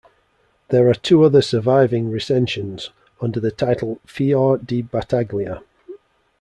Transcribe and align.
There 0.69 0.89
are 0.89 0.95
two 0.95 1.23
other 1.23 1.43
surviving 1.43 2.09
recensions, 2.09 2.89
under 3.21 3.39
the 3.39 3.51
title 3.51 3.99
Fior 4.03 4.57
di 4.57 4.81
Battaglia. 4.81 5.61